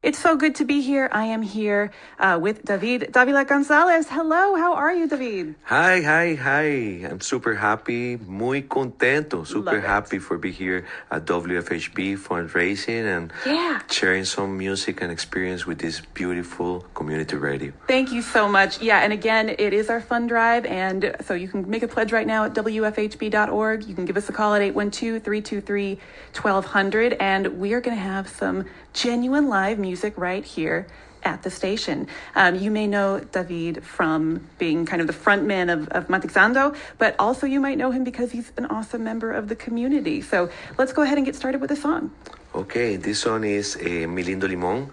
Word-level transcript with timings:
It's 0.00 0.20
so 0.20 0.36
good 0.36 0.54
to 0.54 0.64
be 0.64 0.80
here. 0.80 1.08
I 1.10 1.24
am 1.24 1.42
here 1.42 1.90
uh, 2.20 2.38
with 2.40 2.64
David 2.64 3.10
Davila 3.10 3.44
Gonzalez. 3.44 4.06
Hello, 4.08 4.54
how 4.54 4.74
are 4.74 4.94
you, 4.94 5.08
David? 5.08 5.56
Hi, 5.64 6.00
hi, 6.02 6.36
hi. 6.36 6.62
I'm 7.04 7.20
super 7.20 7.56
happy, 7.56 8.16
muy 8.16 8.62
contento, 8.62 9.44
super 9.44 9.80
happy 9.80 10.20
for 10.20 10.38
be 10.38 10.52
here 10.52 10.86
at 11.10 11.24
WFHB 11.26 12.16
fundraising 12.16 13.06
and 13.10 13.32
Yeah. 13.44 13.80
sharing 13.90 14.24
some 14.24 14.56
music 14.56 15.02
and 15.02 15.10
experience 15.10 15.66
with 15.66 15.80
this 15.80 16.00
beautiful 16.14 16.82
community 16.94 17.34
radio. 17.34 17.72
Thank 17.88 18.12
you 18.12 18.22
so 18.22 18.48
much. 18.48 18.80
Yeah, 18.80 19.00
and 19.02 19.12
again, 19.12 19.48
it 19.48 19.72
is 19.72 19.90
our 19.90 20.00
fund 20.00 20.28
drive, 20.28 20.64
and 20.66 21.16
so 21.22 21.34
you 21.34 21.48
can 21.48 21.68
make 21.68 21.82
a 21.82 21.88
pledge 21.88 22.12
right 22.12 22.26
now 22.26 22.44
at 22.44 22.54
WFHB.org. 22.54 23.84
You 23.88 23.96
can 23.96 24.04
give 24.04 24.16
us 24.16 24.28
a 24.28 24.32
call 24.32 24.54
at 24.54 24.62
812 24.62 25.24
323 25.24 25.98
1200, 26.40 27.14
and 27.14 27.58
we 27.58 27.72
are 27.72 27.80
going 27.80 27.96
to 27.96 28.00
have 28.02 28.28
some 28.28 28.64
genuine 28.92 29.48
live 29.48 29.76
music 29.80 29.87
right 30.16 30.44
here 30.44 30.86
at 31.22 31.42
the 31.42 31.50
station. 31.50 32.06
Um, 32.34 32.54
you 32.54 32.70
may 32.70 32.86
know 32.86 33.20
David 33.20 33.84
from 33.84 34.46
being 34.58 34.86
kind 34.86 35.00
of 35.00 35.06
the 35.06 35.12
front 35.12 35.44
man 35.44 35.70
of, 35.70 35.88
of 35.88 36.08
Matixando, 36.08 36.76
but 36.98 37.16
also 37.18 37.46
you 37.46 37.60
might 37.60 37.78
know 37.78 37.90
him 37.90 38.04
because 38.04 38.30
he's 38.32 38.52
an 38.56 38.66
awesome 38.66 39.04
member 39.04 39.32
of 39.32 39.48
the 39.48 39.56
community. 39.56 40.22
So 40.22 40.50
let's 40.78 40.92
go 40.92 41.02
ahead 41.02 41.18
and 41.18 41.26
get 41.26 41.34
started 41.34 41.60
with 41.60 41.70
the 41.70 41.76
song. 41.76 42.12
Okay, 42.54 42.96
this 42.96 43.20
song 43.20 43.44
is 43.44 43.76
uh, 43.76 44.06
Mi 44.08 44.22
Lindo 44.24 44.44
Limón. 44.44 44.92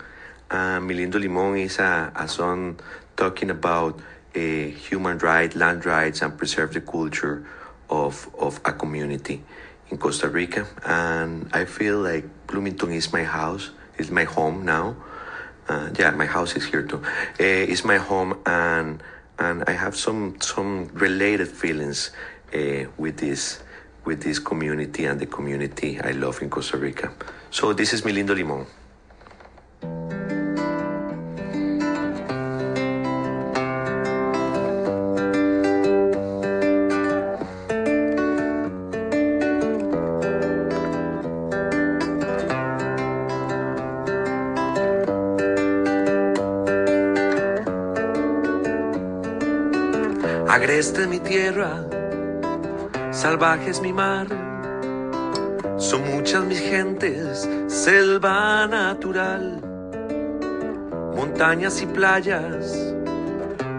Uh, 0.49 0.79
Mi 0.79 0.95
Lindo 0.95 1.15
Limón 1.15 1.59
is 1.59 1.79
a, 1.79 2.11
a 2.15 2.27
song 2.27 2.79
talking 3.15 3.49
about 3.49 3.99
uh, 4.35 4.39
human 4.39 5.17
rights, 5.19 5.55
land 5.55 5.85
rights, 5.85 6.21
and 6.21 6.37
preserve 6.37 6.73
the 6.73 6.81
culture 6.81 7.45
of, 7.89 8.29
of 8.37 8.59
a 8.65 8.73
community 8.73 9.43
in 9.89 9.97
Costa 9.97 10.27
Rica. 10.27 10.67
And 10.83 11.49
I 11.53 11.65
feel 11.65 11.99
like 11.99 12.25
Bloomington 12.47 12.91
is 12.91 13.13
my 13.13 13.23
house, 13.23 13.71
is 13.97 14.11
my 14.11 14.23
home 14.23 14.65
now. 14.65 14.95
Uh, 15.67 15.89
yeah, 15.97 16.11
my 16.11 16.25
house 16.25 16.55
is 16.55 16.65
here 16.65 16.83
too. 16.83 17.01
Uh, 17.39 17.71
it's 17.71 17.83
my 17.83 17.97
home, 17.97 18.37
and 18.45 19.01
and 19.39 19.63
I 19.67 19.71
have 19.71 19.95
some 19.95 20.39
some 20.39 20.89
related 20.93 21.47
feelings 21.47 22.11
uh, 22.53 22.85
with 22.97 23.17
this 23.17 23.63
with 24.05 24.21
this 24.21 24.39
community 24.39 25.05
and 25.05 25.19
the 25.19 25.25
community 25.25 25.99
I 26.01 26.11
love 26.11 26.41
in 26.41 26.49
Costa 26.49 26.77
Rica. 26.77 27.11
So 27.49 27.73
this 27.73 27.93
is 27.93 28.05
Mi 28.05 28.13
Lindo 28.13 28.35
Agreste 50.75 51.03
es 51.03 51.07
mi 51.07 51.19
tierra, 51.19 51.85
salvaje 53.11 53.69
es 53.69 53.79
mi 53.79 53.93
mar. 53.93 54.27
Son 55.77 56.03
muchas 56.13 56.43
mis 56.43 56.59
gentes, 56.59 57.49
selva 57.67 58.67
natural, 58.67 59.61
montañas 61.15 61.81
y 61.81 61.85
playas, 61.85 62.93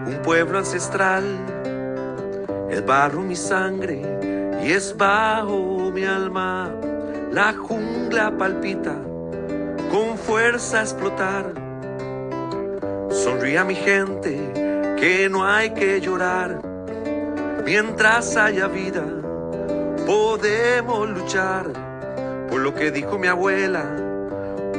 un 0.07 0.19
pueblo 0.23 0.57
ancestral. 0.57 1.23
Es 2.71 2.83
barro 2.83 3.21
mi 3.21 3.35
sangre 3.35 4.01
y 4.63 4.71
es 4.71 4.97
bajo 4.97 5.91
mi 5.93 6.03
alma. 6.03 6.71
La 7.31 7.53
jungla 7.53 8.35
palpita, 8.35 8.95
con 9.91 10.17
fuerza 10.17 10.79
a 10.79 10.81
explotar. 10.81 11.53
Sonríe 13.11 13.59
a 13.59 13.63
mi 13.63 13.75
gente, 13.75 14.51
que 14.99 15.29
no 15.29 15.45
hay 15.45 15.69
que 15.75 16.01
llorar. 16.01 16.66
Mientras 17.67 18.37
haya 18.37 18.67
vida, 18.67 19.03
podemos 20.05 21.09
luchar 21.09 21.65
por 22.49 22.61
lo 22.61 22.73
que 22.73 22.91
dijo 22.91 23.19
mi 23.19 23.27
abuela, 23.27 23.83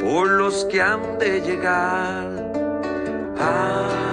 por 0.00 0.26
los 0.30 0.64
que 0.64 0.80
han 0.80 1.18
de 1.18 1.42
llegar. 1.42 2.50
Ah, 3.38 4.07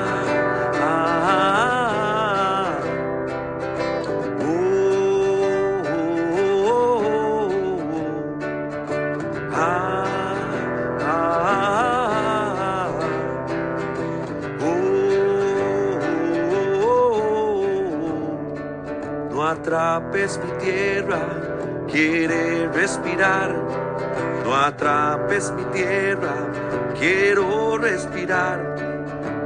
atrapes 20.16 20.40
mi 20.40 20.52
tierra, 20.59 21.20
quiere 21.92 22.68
respirar. 22.70 23.53
No 24.46 24.56
atrapes 24.56 25.52
mi 25.52 25.64
tierra, 25.74 26.34
quiero 26.98 27.78
respirar. 27.78 28.59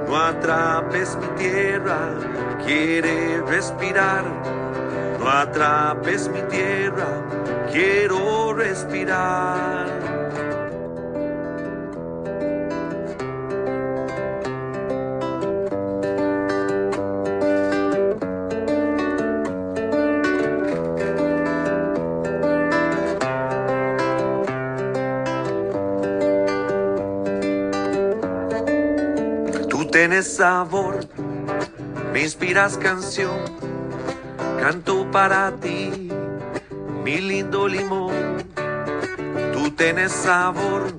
No 0.08 0.16
atrapes 0.16 1.18
mi 1.18 1.28
tierra, 1.40 1.98
quiere 2.64 3.42
respirar. 3.48 4.24
No 5.20 5.28
atrapes 5.28 6.30
mi 6.30 6.42
tierra, 6.44 7.08
quiero 7.72 8.54
respirar. 8.54 9.99
Sabor, 30.40 31.02
me 32.14 32.22
inspiras 32.22 32.78
canción, 32.78 33.40
canto 34.62 35.06
para 35.12 35.52
ti, 35.58 36.10
mi 37.04 37.18
lindo 37.18 37.68
limón. 37.68 38.46
Tú 39.52 39.70
tienes 39.72 40.14
sabor, 40.14 40.94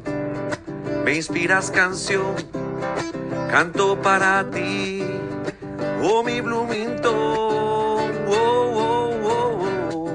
me 1.06 1.15
inspiras 1.15 1.71
canción, 1.71 2.34
canto 3.51 3.97
para 4.03 4.45
ti, 4.51 5.06
oh 6.03 6.22
mi 6.22 6.43
Bloomington. 6.43 7.15
Oh, 7.17 8.11
oh, 8.28 9.11
oh, 9.25 9.95
oh. 9.95 10.11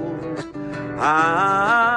Ah, 1.00 1.95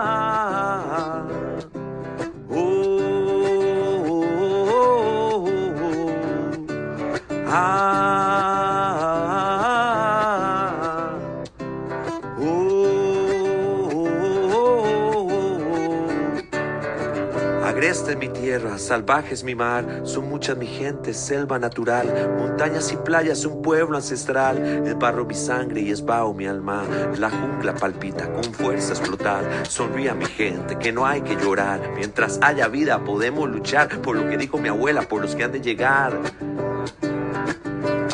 salvaje 18.89 19.35
es 19.35 19.45
mi 19.45 19.55
mar, 19.55 20.01
son 20.05 20.31
muchas 20.31 20.57
mi 20.57 20.67
gente, 20.67 21.13
selva 21.13 21.59
natural, 21.59 22.07
montañas 22.39 22.91
y 22.91 22.97
playas, 22.97 23.45
un 23.45 23.61
pueblo 23.61 23.99
ancestral, 23.99 24.57
es 24.87 24.99
barro 24.99 25.27
mi 25.27 25.35
sangre 25.35 25.83
y 25.83 25.91
es 25.91 26.03
vaho 26.03 26.33
mi 26.33 26.47
alma, 26.47 26.85
la 27.19 27.29
jungla 27.29 27.75
palpita 27.75 28.33
con 28.33 28.45
fuerza 28.45 28.95
explotar, 28.95 29.45
sonríe 29.69 30.09
a 30.09 30.15
mi 30.15 30.25
gente, 30.25 30.79
que 30.79 30.91
no 30.91 31.05
hay 31.05 31.21
que 31.21 31.37
llorar, 31.37 31.83
mientras 31.95 32.39
haya 32.41 32.67
vida 32.69 33.05
podemos 33.05 33.47
luchar. 33.51 34.01
Por 34.01 34.17
lo 34.17 34.27
que 34.27 34.39
dijo 34.39 34.57
mi 34.57 34.69
abuela, 34.71 35.03
por 35.03 35.21
los 35.21 35.37
que 35.37 35.45
han 35.45 35.53
de 35.53 35.61
llegar. 35.61 36.19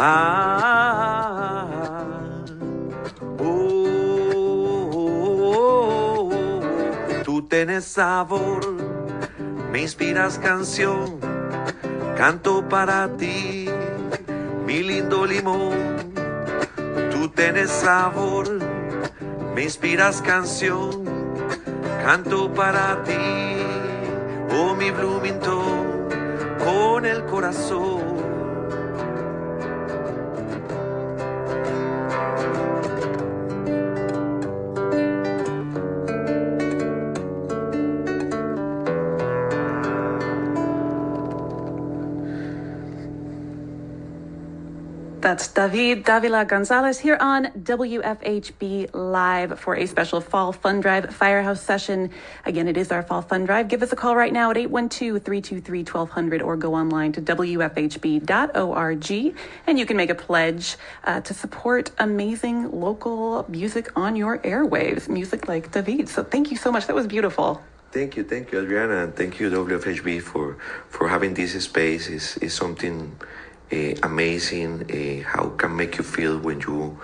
Ah, 0.01 1.69
oh, 3.39 4.91
oh, 4.93 6.31
oh, 6.31 6.31
tú 7.23 7.43
tienes 7.47 7.85
sabor, 7.85 8.74
me 9.75 9.83
inspiras 9.83 10.39
canción, 10.39 11.19
canto 12.17 12.69
para 12.69 13.17
ti, 13.17 13.69
mi 14.65 14.85
lindo 14.85 15.27
limón. 15.27 15.75
Tú 17.11 17.29
tienes 17.31 17.71
sabor, 17.71 18.61
me 19.53 19.65
inspiras 19.65 20.23
canción, 20.23 21.05
canto 22.05 22.55
para 22.55 23.03
ti, 23.03 23.57
oh 24.57 24.77
mi 24.77 24.93
Bloomington, 24.93 26.09
con 26.65 27.05
el 27.05 27.25
corazón. 27.25 28.04
That's 45.25 45.49
David 45.49 46.05
Davila 46.05 46.45
Gonzalez 46.45 47.01
here 47.01 47.17
on 47.19 47.47
WFHB 47.47 48.91
Live 48.93 49.59
for 49.59 49.75
a 49.75 49.87
special 49.87 50.21
Fall 50.21 50.53
Fund 50.53 50.83
Drive 50.83 51.15
Firehouse 51.15 51.63
session. 51.63 52.11
Again, 52.45 52.69
it 52.69 52.77
is 52.77 52.93
our 52.93 53.03
Fall 53.03 53.23
Fund 53.23 53.47
Drive. 53.47 53.69
Give 53.69 53.83
us 53.83 53.91
a 53.91 53.97
call 53.97 54.17
right 54.17 54.35
now 54.35 54.51
at 54.51 54.59
812 54.59 55.23
323 55.25 55.79
1200 55.79 56.43
or 56.43 56.59
go 56.59 56.75
online 56.75 57.13
to 57.13 57.23
WFHB.org 57.23 59.11
and 59.67 59.79
you 59.79 59.87
can 59.87 59.97
make 59.97 60.11
a 60.11 60.15
pledge 60.15 60.77
uh, 61.05 61.23
to 61.23 61.33
support 61.33 61.91
amazing 61.97 62.71
local 62.71 63.47
music 63.49 63.97
on 63.97 64.17
your 64.17 64.41
airwaves, 64.41 65.09
music 65.09 65.49
like 65.49 65.73
David. 65.73 66.11
So 66.11 66.23
thank 66.23 66.51
you 66.51 66.59
so 66.59 66.71
much. 66.71 66.87
That 66.87 66.95
was 66.95 67.07
beautiful. 67.07 67.63
Thank 67.93 68.17
you, 68.17 68.25
thank 68.25 68.53
you, 68.53 68.61
Adriana, 68.61 69.05
and 69.05 69.15
thank 69.17 69.39
you, 69.41 69.49
WFHB, 69.49 70.21
for, 70.21 70.59
for 70.89 71.09
having 71.09 71.33
this 71.33 71.55
space. 71.65 72.09
Is 72.09 72.37
is 72.39 72.53
something 72.53 73.17
uh, 73.73 73.95
amazing. 74.03 74.83
Uh, 74.91 75.29
how 75.29 75.49
can 75.51 75.77
make 75.77 75.99
you 75.99 76.05
feel 76.05 76.39
when 76.39 76.61
you 76.61 76.99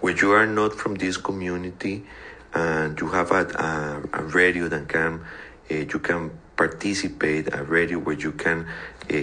when 0.00 0.16
you 0.16 0.32
are 0.32 0.46
not 0.46 0.74
from 0.74 0.94
this 0.94 1.16
community 1.16 2.04
and 2.52 3.00
you 3.00 3.08
have 3.08 3.30
a, 3.30 3.44
a, 4.12 4.20
a 4.20 4.22
radio 4.22 4.68
that 4.68 4.88
can 4.88 5.24
uh, 5.70 5.74
you 5.74 5.98
can 5.98 6.30
participate 6.56 7.52
a 7.52 7.64
radio 7.64 7.98
where 7.98 8.16
you 8.16 8.32
can 8.32 8.66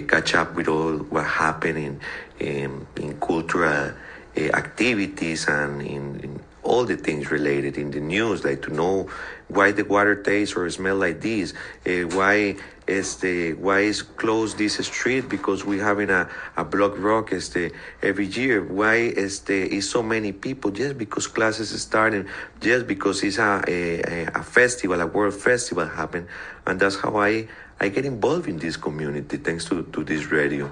catch 0.07 0.35
up 0.35 0.53
with 0.55 0.67
all 0.67 0.97
what 0.97 1.25
happening 1.25 1.99
in 2.39 2.85
in, 2.97 3.19
cultural 3.19 3.93
activities 4.35 5.47
and 5.47 5.81
in, 5.81 6.19
in 6.21 6.39
all 6.63 6.85
the 6.85 6.97
things 6.97 7.31
related 7.31 7.77
in 7.77 7.91
the 7.91 7.99
news, 7.99 8.43
like 8.43 8.61
to 8.61 8.73
know 8.73 9.09
why 9.47 9.71
the 9.71 9.83
water 9.83 10.15
tastes 10.15 10.55
or 10.55 10.69
smell 10.69 10.95
like 10.95 11.21
this, 11.21 11.53
uh, 11.85 12.03
why 12.15 12.55
is 12.91 13.15
the 13.17 13.53
why 13.53 13.79
is 13.79 14.01
closed 14.01 14.57
this 14.57 14.75
street? 14.85 15.29
Because 15.29 15.63
we 15.65 15.79
having 15.79 16.09
a, 16.09 16.29
a 16.57 16.63
block 16.63 16.93
rock 16.97 17.31
is 17.31 17.49
the 17.49 17.71
every 18.01 18.27
year. 18.27 18.63
Why 18.63 18.95
is 18.95 19.39
the 19.41 19.59
is 19.77 19.89
so 19.89 20.03
many 20.03 20.31
people? 20.31 20.71
Just 20.71 20.97
because 20.97 21.27
classes 21.27 21.71
is 21.71 21.81
starting 21.81 22.27
just 22.59 22.85
because 22.87 23.23
it's 23.23 23.39
a, 23.39 23.63
a, 23.67 24.25
a 24.35 24.43
festival 24.43 24.99
a 25.01 25.07
world 25.07 25.33
festival 25.33 25.87
happen 25.87 26.27
and 26.67 26.79
that's 26.79 26.97
how 26.99 27.17
I 27.17 27.47
I 27.79 27.89
get 27.89 28.05
involved 28.05 28.47
in 28.47 28.57
this 28.59 28.77
community 28.77 29.37
thanks 29.37 29.65
to, 29.65 29.83
to 29.83 30.03
this 30.03 30.31
radio. 30.31 30.69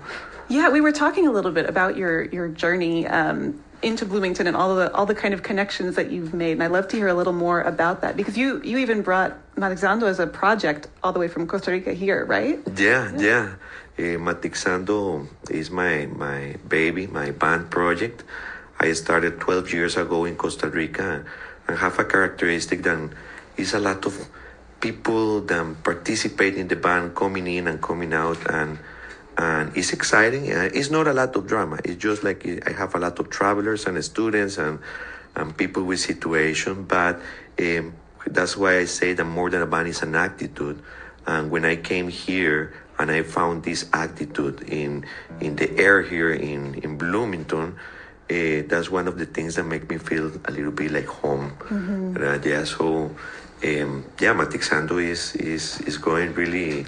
Yeah, 0.48 0.70
we 0.70 0.82
were 0.82 0.92
talking 0.92 1.28
a 1.28 1.32
little 1.32 1.52
bit 1.52 1.68
about 1.68 1.98
your 1.98 2.26
your 2.26 2.48
journey 2.48 3.08
um, 3.08 3.64
into 3.82 4.06
Bloomington 4.06 4.48
and 4.48 4.56
all 4.56 4.76
the 4.76 4.92
all 4.94 5.06
the 5.06 5.16
kind 5.16 5.34
of 5.34 5.44
connections 5.44 5.96
that 5.96 6.12
you've 6.12 6.34
made. 6.34 6.54
And 6.54 6.64
I'd 6.64 6.72
love 6.72 6.88
to 6.90 6.98
hear 6.98 7.08
a 7.08 7.14
little 7.14 7.34
more 7.34 7.62
about 7.62 8.02
that 8.02 8.18
because 8.18 8.38
you 8.38 8.62
you 8.64 8.78
even 8.78 9.02
brought 9.02 9.38
Matixando 9.56 10.08
as 10.08 10.20
a 10.20 10.28
project 10.28 10.88
all 11.04 11.14
the 11.14 11.20
way 11.20 11.28
from 11.28 11.48
Costa 11.48 11.72
Rica 11.72 11.94
here, 11.94 12.26
right? 12.26 12.60
Yeah, 12.76 13.12
yeah. 13.18 13.56
yeah. 13.98 14.16
Uh, 14.16 14.18
Matixando 14.18 15.28
is 15.50 15.70
my 15.70 16.08
my 16.08 16.56
baby, 16.68 17.08
my 17.08 17.32
band 17.32 17.70
project. 17.70 18.24
I 18.80 18.94
started 18.94 19.42
12 19.42 19.74
years 19.74 19.98
ago 19.98 20.24
in 20.24 20.38
Costa 20.38 20.70
Rica 20.70 21.26
and 21.68 21.78
have 21.78 22.00
a 22.00 22.06
characteristic 22.06 22.84
that 22.84 23.12
is 23.58 23.74
a 23.74 23.80
lot 23.80 24.06
of 24.06 24.30
people 24.80 25.42
that 25.42 25.84
participate 25.84 26.56
in 26.56 26.70
the 26.70 26.78
band 26.78 27.14
coming 27.14 27.46
in 27.48 27.68
and 27.68 27.82
coming 27.82 28.14
out 28.14 28.40
and 28.50 28.80
and 29.40 29.76
it's 29.78 29.94
exciting. 29.94 30.48
It's 30.48 30.92
not 30.92 31.08
a 31.08 31.14
lot 31.14 31.34
of 31.36 31.48
drama. 31.48 31.80
It's 31.86 31.96
just 31.96 32.24
like 32.24 32.46
I 32.68 32.74
have 32.74 32.94
a 32.94 33.00
lot 33.00 33.20
of 33.20 33.30
travelers 33.30 33.86
and 33.86 34.04
students 34.04 34.58
and 34.58 34.80
and 35.36 35.56
people 35.56 35.84
with 35.84 36.02
situation. 36.02 36.84
But 36.84 37.22
um, 37.58 37.94
that's 38.28 38.58
why 38.58 38.80
I 38.80 38.86
say 38.86 39.14
that 39.14 39.24
more 39.24 39.50
than 39.50 39.62
a 39.62 39.66
band 39.66 39.88
is 39.88 40.02
an 40.02 40.16
attitude. 40.16 40.84
And 41.26 41.50
when 41.50 41.64
I 41.64 41.78
came 41.78 42.10
here 42.10 42.74
and 43.00 43.10
I 43.10 43.24
found 43.24 43.64
this 43.64 43.90
attitude 43.94 44.64
in 44.68 45.06
in 45.40 45.56
the 45.56 45.72
air 45.80 46.02
here 46.02 46.32
in 46.34 46.76
in 46.84 46.98
Bloomington. 46.98 47.80
Uh, 48.30 48.62
that's 48.68 48.92
one 48.92 49.08
of 49.08 49.18
the 49.18 49.26
things 49.26 49.56
that 49.56 49.64
make 49.64 49.90
me 49.90 49.98
feel 49.98 50.32
a 50.46 50.52
little 50.52 50.72
bit 50.72 50.92
like 50.92 51.08
home. 51.08 51.50
Mm-hmm. 51.62 52.18
Uh, 52.22 52.38
yeah, 52.46 52.64
so 52.64 53.10
um, 53.64 54.06
yeah, 54.20 54.36
Matixando 54.36 55.02
is 55.02 55.34
is 55.36 55.82
is 55.82 55.98
going 55.98 56.34
really 56.36 56.86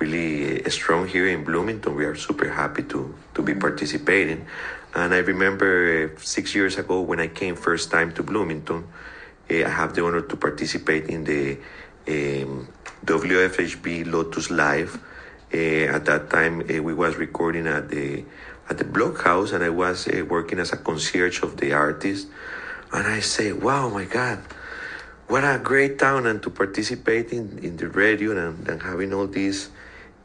really 0.00 0.62
strong 0.70 1.06
here 1.06 1.26
in 1.28 1.44
Bloomington. 1.44 1.94
We 1.94 2.04
are 2.04 2.14
super 2.14 2.48
happy 2.50 2.82
to, 2.84 3.14
to 3.34 3.42
be 3.42 3.54
participating. 3.54 4.46
And 4.94 5.12
I 5.12 5.18
remember 5.18 6.10
uh, 6.14 6.20
six 6.20 6.54
years 6.54 6.78
ago 6.78 7.00
when 7.00 7.20
I 7.20 7.28
came 7.28 7.56
first 7.56 7.90
time 7.90 8.12
to 8.14 8.22
Bloomington, 8.22 8.86
uh, 9.50 9.54
I 9.54 9.68
have 9.68 9.94
the 9.94 10.04
honor 10.04 10.22
to 10.22 10.36
participate 10.36 11.06
in 11.06 11.24
the 11.24 11.58
um, 12.08 12.68
WFHB 13.04 14.10
Lotus 14.10 14.50
Live. 14.50 15.00
Uh, 15.52 15.94
at 15.96 16.04
that 16.04 16.30
time, 16.30 16.60
uh, 16.60 16.82
we 16.82 16.94
was 16.94 17.16
recording 17.16 17.66
at 17.66 17.88
the 17.88 18.24
at 18.68 18.76
the 18.76 18.84
blockhouse, 18.84 19.52
and 19.52 19.64
I 19.64 19.70
was 19.70 20.06
uh, 20.06 20.22
working 20.28 20.58
as 20.58 20.72
a 20.72 20.76
concierge 20.76 21.42
of 21.42 21.56
the 21.56 21.72
artist. 21.72 22.28
And 22.92 23.06
I 23.06 23.20
say, 23.20 23.52
"Wow, 23.52 23.88
my 23.88 24.04
God, 24.04 24.40
what 25.26 25.44
a 25.44 25.58
great 25.58 25.98
town!" 25.98 26.26
And 26.26 26.42
to 26.42 26.50
participate 26.50 27.32
in, 27.32 27.58
in 27.62 27.76
the 27.78 27.88
radio 27.88 28.36
and, 28.36 28.68
and 28.68 28.82
having 28.82 29.14
all 29.14 29.26
these 29.26 29.70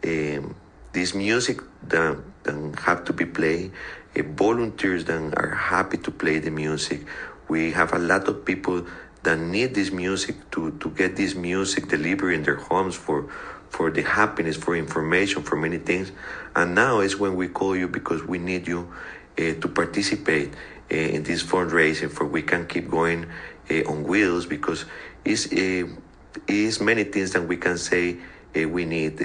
um, 0.06 0.56
this 0.92 1.14
music 1.14 1.62
that, 1.88 2.18
that 2.44 2.80
have 2.80 3.04
to 3.06 3.14
be 3.14 3.26
played, 3.26 3.72
uh, 4.18 4.24
volunteers 4.24 5.06
that 5.06 5.34
are 5.38 5.56
happy 5.56 5.98
to 5.98 6.12
play 6.12 6.40
the 6.40 6.52
music. 6.52 7.06
We 7.48 7.72
have 7.72 7.94
a 7.94 8.00
lot 8.00 8.28
of 8.28 8.46
people 8.46 8.86
that 9.24 9.40
need 9.40 9.74
this 9.74 9.92
music 9.92 10.52
to, 10.52 10.72
to 10.80 10.90
get 10.90 11.16
this 11.16 11.36
music 11.36 11.88
delivered 11.88 12.32
in 12.32 12.44
their 12.44 12.58
homes 12.58 12.96
for 12.96 13.30
for 13.70 13.90
the 13.90 14.04
happiness, 14.04 14.56
for 14.56 14.76
information, 14.76 15.42
for 15.42 15.56
many 15.56 15.80
things. 15.80 16.12
And 16.56 16.76
now 16.76 17.00
is 17.00 17.18
when 17.18 17.36
we 17.36 17.48
call 17.48 17.76
you 17.76 17.88
because 17.88 18.24
we 18.24 18.38
need 18.38 18.68
you 18.68 18.94
uh, 19.36 19.56
to 19.56 19.68
participate 19.68 20.54
uh, 20.92 20.96
in 20.96 21.24
this 21.24 21.42
fundraising 21.42 22.12
for 22.12 22.24
we 22.24 22.44
can 22.44 22.68
keep 22.68 22.88
going 22.88 23.26
uh, 23.72 23.90
on 23.90 24.04
wheels 24.04 24.46
because 24.46 24.86
it's, 25.26 25.48
it's 25.52 26.80
many 26.80 27.04
things 27.06 27.32
that 27.32 27.48
we 27.48 27.58
can 27.58 27.80
say 27.80 28.18
we 28.54 28.86
need 28.86 29.18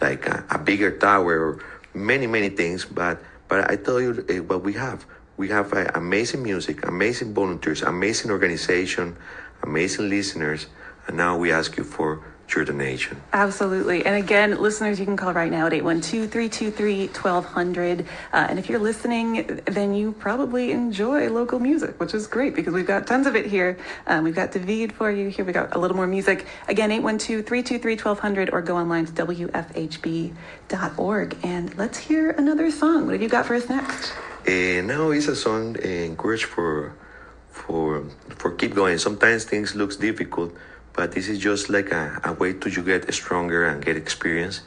like 0.00 0.26
a, 0.26 0.44
a, 0.50 0.58
bigger 0.58 0.90
tower 0.98 1.38
or 1.38 1.64
many 1.94 2.26
many 2.26 2.48
things 2.48 2.84
but 2.84 3.22
but 3.48 3.70
i 3.70 3.76
tell 3.76 4.00
you 4.00 4.24
uh, 4.28 4.34
what 4.44 4.62
we 4.62 4.74
have. 4.74 5.06
We 5.36 5.48
have 5.48 5.72
uh, 5.72 5.90
amazing 5.94 6.42
music 6.42 6.86
amazing 6.86 7.34
volunteers 7.34 7.82
amazing 7.82 8.30
organization 8.30 9.16
amazing 9.62 10.08
listeners 10.08 10.66
and 11.06 11.16
now 11.16 11.36
we 11.36 11.50
ask 11.50 11.76
you 11.76 11.84
for 11.84 12.22
your 12.52 12.64
donation. 12.64 13.20
Absolutely. 13.32 14.04
And 14.04 14.16
again, 14.16 14.60
listeners, 14.60 14.98
you 15.00 15.06
can 15.06 15.16
call 15.16 15.32
right 15.32 15.50
now 15.50 15.66
at 15.66 15.72
812 15.72 16.30
323 16.30 17.06
1200. 17.08 18.00
Uh, 18.32 18.46
and 18.48 18.58
if 18.58 18.68
you're 18.68 18.78
listening, 18.78 19.60
then 19.66 19.94
you 19.94 20.12
probably 20.12 20.72
enjoy 20.72 21.28
local 21.30 21.58
music, 21.58 21.98
which 22.00 22.14
is 22.14 22.26
great 22.26 22.54
because 22.54 22.74
we've 22.74 22.86
got 22.86 23.06
tons 23.06 23.26
of 23.26 23.34
it 23.36 23.46
here. 23.46 23.78
Um, 24.06 24.24
we've 24.24 24.34
got 24.34 24.52
David 24.52 24.92
for 24.92 25.10
you 25.10 25.28
here. 25.28 25.44
We've 25.44 25.54
got 25.54 25.74
a 25.74 25.78
little 25.78 25.96
more 25.96 26.06
music. 26.06 26.46
Again, 26.68 26.90
812 26.90 27.46
323 27.46 27.94
1200 27.94 28.50
or 28.50 28.62
go 28.62 28.76
online 28.76 29.06
to 29.06 29.12
WFHB.org. 29.12 30.34
And 31.42 31.76
let's 31.78 31.98
hear 31.98 32.30
another 32.30 32.70
song. 32.70 33.06
What 33.06 33.12
have 33.12 33.22
you 33.22 33.28
got 33.28 33.46
for 33.46 33.54
us 33.54 33.68
next? 33.68 34.12
Uh, 34.46 34.82
now 34.82 35.10
it's 35.10 35.28
a 35.28 35.36
song 35.36 35.76
uh, 35.78 35.88
encouraged 35.88 36.44
for 36.44 36.94
for 37.50 38.04
for 38.28 38.50
keep 38.52 38.74
going. 38.74 38.98
Sometimes 38.98 39.44
things 39.44 39.74
looks 39.74 39.96
difficult, 39.96 40.52
but 40.94 41.12
this 41.12 41.28
is 41.28 41.38
just 41.38 41.68
like 41.68 41.90
a, 41.90 42.20
a 42.24 42.32
way 42.32 42.52
to 42.52 42.70
you 42.70 42.82
get 42.82 43.12
stronger 43.12 43.66
and 43.66 43.84
get 43.84 43.96
experience. 43.96 44.62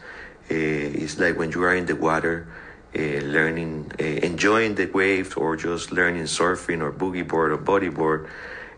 Uh, 0.51 0.53
it's 0.53 1.17
like 1.19 1.37
when 1.37 1.51
you 1.51 1.63
are 1.63 1.75
in 1.75 1.85
the 1.85 1.95
water, 1.95 2.47
uh, 2.95 3.01
learning, 3.01 3.91
uh, 3.99 4.03
enjoying 4.03 4.75
the 4.75 4.85
waves, 4.87 5.33
or 5.33 5.55
just 5.55 5.91
learning 5.91 6.23
surfing 6.23 6.81
or 6.81 6.91
boogie 6.91 7.27
board 7.27 7.51
or 7.51 7.57
bodyboard. 7.57 8.29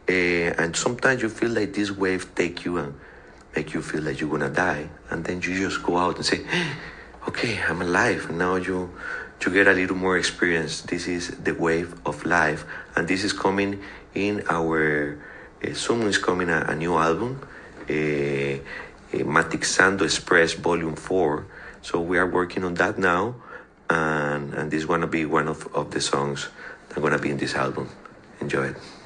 And 0.07 0.75
sometimes 0.75 1.21
you 1.21 1.29
feel 1.29 1.51
like 1.51 1.73
this 1.73 1.91
wave 1.91 2.33
take 2.33 2.65
you 2.65 2.77
and 2.77 2.93
make 3.55 3.73
you 3.73 3.81
feel 3.81 4.01
like 4.01 4.19
you're 4.19 4.29
gonna 4.29 4.49
die, 4.49 4.89
and 5.09 5.25
then 5.25 5.41
you 5.41 5.55
just 5.55 5.83
go 5.83 5.97
out 5.97 6.15
and 6.17 6.25
say, 6.25 6.45
"Okay, 7.27 7.59
I'm 7.67 7.81
alive." 7.81 8.29
And 8.29 8.37
now 8.37 8.55
you 8.55 8.89
you 9.41 9.51
get 9.51 9.67
a 9.67 9.73
little 9.73 9.95
more 9.95 10.17
experience. 10.17 10.81
This 10.81 11.07
is 11.07 11.29
the 11.43 11.53
wave 11.53 11.93
of 12.05 12.25
life, 12.25 12.65
and 12.95 13.07
this 13.07 13.23
is 13.23 13.33
coming 13.33 13.81
in 14.13 14.43
our 14.49 15.17
uh, 15.63 15.73
soon 15.73 16.03
is 16.03 16.17
coming 16.17 16.49
a, 16.49 16.65
a 16.67 16.75
new 16.75 16.95
album, 16.97 17.39
uh, 17.89 17.93
uh, 17.93 19.23
Matixando 19.25 20.03
Express 20.03 20.53
Volume 20.53 20.95
4. 20.95 21.45
So 21.81 22.01
we 22.01 22.17
are 22.17 22.27
working 22.27 22.63
on 22.63 22.75
that 22.75 22.97
now, 22.97 23.35
and, 23.89 24.53
and 24.53 24.71
this 24.71 24.79
is 24.79 24.85
going 24.85 25.01
to 25.01 25.07
be 25.07 25.25
one 25.25 25.47
of, 25.47 25.67
of 25.75 25.91
the 25.91 26.01
songs 26.01 26.49
that 26.89 26.97
are 26.97 27.01
going 27.01 27.13
to 27.13 27.19
be 27.19 27.29
in 27.29 27.37
this 27.37 27.55
album. 27.55 27.89
Enjoy 28.41 28.67
it. 28.67 28.98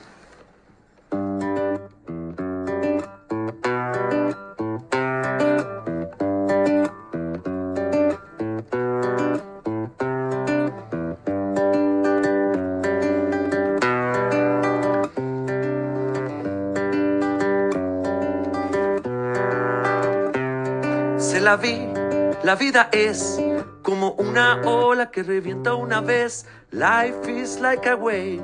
La 22.53 22.59
vida 22.59 22.89
es 22.91 23.41
como 23.81 24.11
un 24.11 24.33
una 24.33 24.61
ola 24.63 25.09
que 25.09 25.23
revienta 25.23 25.73
una 25.73 26.01
vez. 26.01 26.45
Life 26.71 27.27
is 27.27 27.59
like 27.59 27.89
a 27.89 27.95
wave 27.95 28.43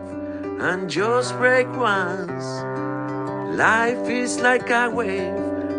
and 0.60 0.90
just 0.90 1.38
break 1.38 1.68
once. 1.78 2.64
Life 3.56 4.10
is 4.10 4.40
like 4.40 4.72
a 4.72 4.90
wave 4.90 5.36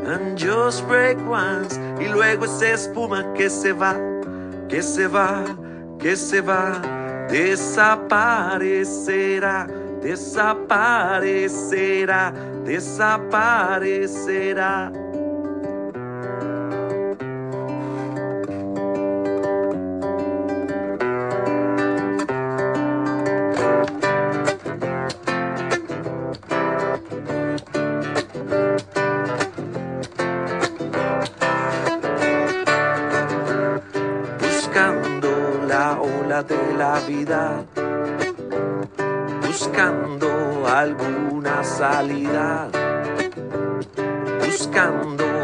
and 0.06 0.38
just 0.38 0.86
break 0.86 1.18
once. 1.28 1.76
Y 1.98 2.06
luego 2.06 2.44
esa 2.44 2.70
espuma 2.72 3.34
que 3.34 3.50
se 3.50 3.72
va, 3.72 3.96
que 4.68 4.80
se 4.80 5.08
va, 5.08 5.44
que 5.98 6.16
se 6.16 6.40
va, 6.40 6.80
desaparecerá, 7.28 9.66
desaparecerá, 10.00 12.32
desaparecerá. 12.64 14.99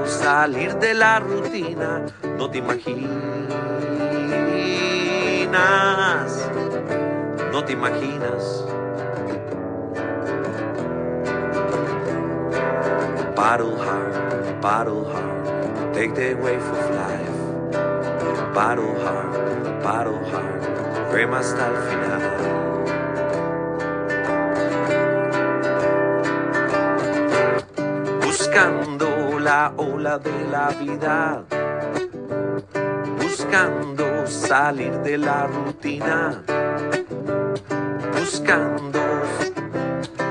Salir 0.06 0.74
de 0.76 0.94
la 0.94 1.20
rutina, 1.20 2.06
no 2.38 2.50
te 2.50 2.58
imaginas, 2.58 3.10
no 7.52 7.64
te 7.64 7.72
imaginas. 7.72 8.64
Battle 13.36 13.76
hard, 13.76 14.60
battle 14.60 15.04
hard, 15.04 15.92
take 15.94 16.14
the 16.14 16.34
wave 16.34 16.62
of 16.62 16.90
life. 16.90 17.30
Battle 18.54 18.94
hard, 19.04 19.82
battle 19.82 20.24
hard 20.30 20.66
rema 21.16 21.38
hasta 21.38 21.66
el 21.68 21.76
final. 21.88 22.20
Buscando 28.22 29.25
la 29.46 29.72
ola 29.76 30.18
de 30.18 30.44
la 30.50 30.70
vida, 30.70 31.44
buscando 33.22 34.26
salir 34.26 34.92
de 35.02 35.18
la 35.18 35.46
rutina, 35.46 36.42
buscando 38.18 38.98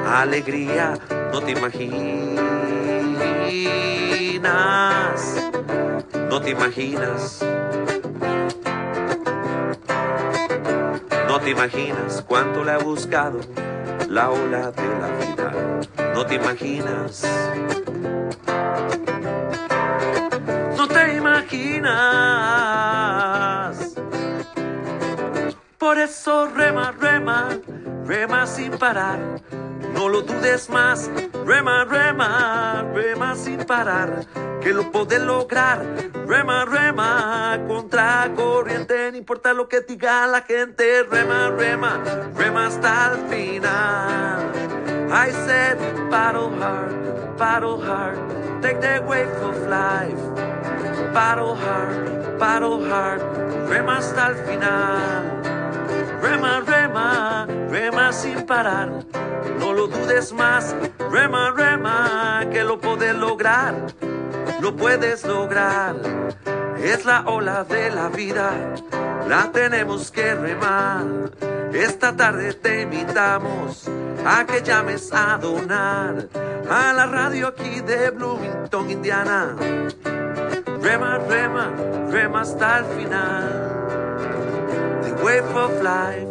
alegría, 0.05 0.95
no 1.31 1.41
te 1.41 1.51
imaginas, 1.51 1.95
no 6.29 6.41
te 6.41 6.49
imaginas 6.49 7.45
No 11.29 11.39
te 11.39 11.49
imaginas 11.51 12.23
cuánto 12.27 12.63
le 12.63 12.71
ha 12.71 12.77
buscado 12.77 13.39
la 14.09 14.29
ola 14.29 14.71
de 14.71 14.87
la 15.01 15.07
vida. 15.19 15.51
No 16.13 16.25
te 16.25 16.35
imaginas. 16.35 17.25
Eso 26.05 26.47
rema, 26.47 26.91
rema, 26.91 27.59
rema 28.05 28.47
sin 28.47 28.77
parar. 28.77 29.19
No 29.93 30.07
lo 30.07 30.21
dudes 30.21 30.69
más. 30.69 31.09
Rema, 31.45 31.83
rema, 31.85 32.85
rema 32.93 33.35
sin 33.35 33.57
parar. 33.65 34.25
Que 34.61 34.73
lo 34.73 34.91
puedes 34.91 35.21
lograr 35.21 35.83
Rema, 36.27 36.65
rema, 36.65 37.59
contra 37.67 38.31
corriente, 38.35 39.11
no 39.11 39.17
importa 39.17 39.53
lo 39.53 39.69
que 39.69 39.81
diga 39.81 40.25
la 40.25 40.41
gente. 40.41 41.03
Rema, 41.03 41.51
rema, 41.51 42.03
rema 42.35 42.65
hasta 42.65 43.11
el 43.11 43.29
final. 43.29 44.51
I 45.11 45.31
said, 45.45 45.77
battle 46.09 46.49
hard, 46.59 47.37
battle 47.37 47.79
hard, 47.79 48.17
take 48.63 48.81
the 48.81 48.99
wave 49.05 49.29
of 49.43 49.55
life. 49.67 50.17
Battle 51.13 51.55
hard, 51.55 52.39
battle 52.39 52.83
hard, 52.89 53.21
rema 53.69 53.97
hasta 53.97 54.29
el 54.29 54.35
final. 54.47 55.54
Rema, 56.25 56.61
rema, 56.61 57.47
rema 57.69 58.13
sin 58.13 58.45
parar. 58.45 58.89
No 59.59 59.73
lo 59.73 59.87
dudes 59.87 60.33
más, 60.33 60.75
rema, 61.11 61.51
rema, 61.51 62.45
que 62.51 62.63
lo 62.63 62.79
puedes 62.79 63.15
lograr 63.15 63.75
lo 64.65 64.75
puedes 64.75 65.23
lograr. 65.25 65.95
Es 66.77 67.05
la 67.05 67.21
ola 67.25 67.63
de 67.63 67.91
la 67.91 68.09
vida, 68.09 68.51
la 69.27 69.51
tenemos 69.51 70.11
que 70.11 70.33
remar. 70.33 71.05
Esta 71.73 72.15
tarde 72.15 72.53
te 72.53 72.81
invitamos 72.81 73.89
a 74.25 74.45
que 74.45 74.61
llames 74.61 75.11
a 75.13 75.37
donar 75.37 76.27
a 76.69 76.93
la 76.93 77.05
radio 77.05 77.47
aquí 77.47 77.81
de 77.81 78.09
Bloomington, 78.11 78.89
Indiana. 78.89 79.55
Rema, 80.81 81.17
rema, 81.17 81.71
rema 82.09 82.41
hasta 82.41 82.79
el 82.79 82.85
final. 82.85 83.84
Wave 85.25 85.55
of 85.55 85.81
life. 85.81 86.29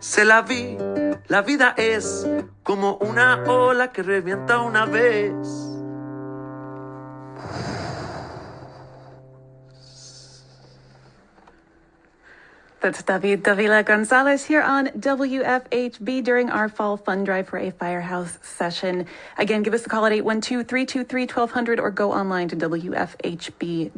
Se 0.00 0.24
la 0.24 0.42
vi, 0.42 0.76
la 1.28 1.42
vida 1.42 1.74
es 1.76 2.26
como 2.64 2.96
una 2.96 3.44
ola 3.46 3.92
que 3.92 4.02
revienta 4.02 4.58
una 4.58 4.84
vez. 4.84 5.63
That's 12.84 13.02
David 13.02 13.42
Davila 13.42 13.82
Gonzalez 13.82 14.44
here 14.44 14.60
on 14.60 14.88
WFHB 14.88 16.22
during 16.22 16.50
our 16.50 16.68
fall 16.68 16.98
fund 16.98 17.24
drive 17.24 17.48
for 17.48 17.58
a 17.58 17.70
firehouse 17.70 18.38
session. 18.42 19.06
Again, 19.38 19.62
give 19.62 19.72
us 19.72 19.86
a 19.86 19.88
call 19.88 20.04
at 20.04 20.12
812-323-1200 20.12 21.78
or 21.78 21.90
go 21.90 22.12
online 22.12 22.48
to 22.48 22.56
WFHB.org. 22.56 23.94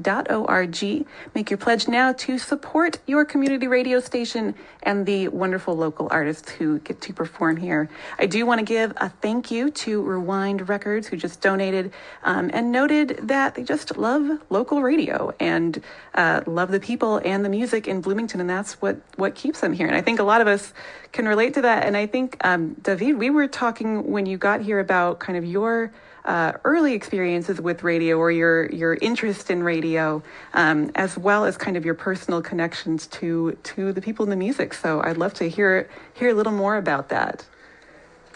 Make 1.34 1.50
your 1.50 1.58
pledge 1.58 1.88
now 1.88 2.12
to 2.12 2.38
support 2.38 3.00
your 3.08 3.24
community 3.24 3.66
radio 3.66 3.98
station 3.98 4.54
and 4.84 5.04
the 5.04 5.26
wonderful 5.26 5.74
local 5.74 6.06
artists 6.12 6.52
who 6.52 6.78
get 6.78 7.00
to 7.00 7.12
perform 7.12 7.56
here. 7.56 7.88
I 8.20 8.26
do 8.26 8.46
want 8.46 8.60
to 8.60 8.64
give 8.64 8.92
a 8.98 9.08
thank 9.08 9.50
you 9.50 9.72
to 9.72 10.00
Rewind 10.00 10.68
Records 10.68 11.08
who 11.08 11.16
just 11.16 11.40
donated 11.40 11.92
um, 12.22 12.52
and 12.52 12.70
noted 12.70 13.18
that 13.24 13.56
they 13.56 13.64
just 13.64 13.96
love 13.96 14.42
local 14.48 14.80
radio 14.80 15.34
and 15.40 15.82
uh, 16.14 16.42
love 16.46 16.70
the 16.70 16.78
people 16.78 17.20
and 17.24 17.44
the 17.44 17.48
music 17.48 17.88
in 17.88 18.00
Bloomington, 18.00 18.40
and 18.40 18.48
that's 18.48 18.75
what 18.80 18.96
what 19.16 19.34
keeps 19.34 19.60
them 19.60 19.72
here. 19.72 19.86
And 19.86 19.96
I 19.96 20.02
think 20.02 20.18
a 20.18 20.24
lot 20.24 20.40
of 20.40 20.46
us 20.46 20.72
can 21.12 21.26
relate 21.26 21.54
to 21.54 21.62
that. 21.62 21.84
And 21.84 21.96
I 21.96 22.06
think 22.06 22.36
um, 22.42 22.74
David, 22.82 23.18
we 23.18 23.30
were 23.30 23.48
talking 23.48 24.10
when 24.10 24.26
you 24.26 24.38
got 24.38 24.60
here 24.60 24.80
about 24.80 25.18
kind 25.18 25.38
of 25.38 25.44
your 25.44 25.92
uh, 26.24 26.52
early 26.64 26.92
experiences 26.92 27.60
with 27.60 27.82
radio 27.82 28.18
or 28.18 28.30
your 28.30 28.66
your 28.70 28.94
interest 29.00 29.50
in 29.50 29.62
radio, 29.62 30.22
um, 30.54 30.90
as 30.94 31.16
well 31.16 31.44
as 31.44 31.56
kind 31.56 31.76
of 31.76 31.84
your 31.84 31.94
personal 31.94 32.42
connections 32.42 33.06
to 33.06 33.56
to 33.62 33.92
the 33.92 34.00
people 34.00 34.24
in 34.24 34.30
the 34.30 34.36
music. 34.36 34.74
So 34.74 35.00
I'd 35.02 35.16
love 35.16 35.34
to 35.34 35.48
hear 35.48 35.88
hear 36.14 36.30
a 36.30 36.34
little 36.34 36.52
more 36.52 36.76
about 36.76 37.08
that. 37.10 37.44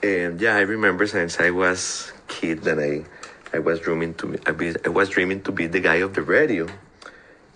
And 0.02 0.40
yeah, 0.40 0.54
I 0.54 0.61
remember 0.61 1.06
since 1.06 1.40
I 1.40 1.50
was 1.50 2.12
kid 2.28 2.62
that 2.62 2.78
I 2.78 3.04
I 3.52 3.59
was 3.59 3.80
dreaming 3.80 4.14
to 4.14 4.38
be, 4.52 4.75
I 4.87 4.88
was 4.88 5.09
dreaming 5.09 5.42
to 5.42 5.52
be 5.52 5.66
the 5.66 5.80
guy 5.80 5.97
of 5.97 6.14
the 6.14 6.23
radio. 6.23 6.68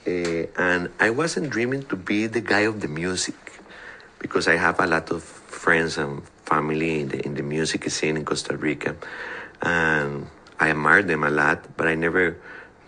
Uh, 0.06 0.46
and 0.58 0.90
I 1.00 1.10
wasn't 1.10 1.48
dreaming 1.48 1.84
to 1.84 1.96
be 1.96 2.26
the 2.26 2.42
guy 2.42 2.60
of 2.60 2.80
the 2.80 2.88
music 2.88 3.34
because 4.18 4.46
I 4.48 4.56
have 4.56 4.78
a 4.80 4.86
lot 4.86 5.10
of 5.10 5.22
friends 5.22 5.96
and 5.96 6.22
family 6.44 7.00
in 7.00 7.08
the, 7.08 7.24
in 7.24 7.34
the 7.34 7.42
music 7.42 7.88
scene 7.90 8.16
in 8.18 8.24
Costa 8.24 8.56
Rica, 8.56 8.96
and 9.62 10.26
I 10.60 10.70
admire 10.70 11.02
them 11.02 11.24
a 11.24 11.30
lot. 11.30 11.74
But 11.76 11.88
I 11.88 11.94
never, 11.94 12.36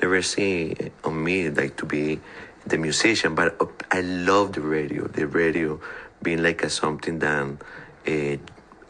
never 0.03 0.21
see 0.21 0.77
on 1.05 1.25
me 1.25 1.49
like 1.49 1.77
to 1.79 1.87
be 1.87 2.21
the 2.67 2.77
musician. 2.77 3.35
But 3.35 3.57
I 3.91 4.03
love 4.03 4.53
the 4.53 4.61
radio. 4.61 5.07
The 5.07 5.27
radio 5.27 5.81
being 6.23 6.43
like 6.43 6.63
a 6.65 6.69
something 6.71 7.19
that 7.21 7.57
uh, 8.07 8.37